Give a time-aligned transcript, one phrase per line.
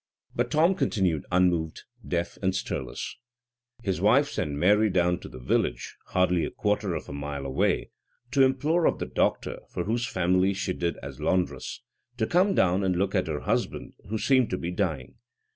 [0.35, 3.17] But Tom continued unmoved, deaf, and stirless.
[3.83, 7.91] His wife sent Mary down to the village, hardly a quarter of a mile away,
[8.31, 11.83] to implore of the doctor, for whose family she did duty as laundress,
[12.17, 15.19] to come down and look at her husband, who seemed to be dying.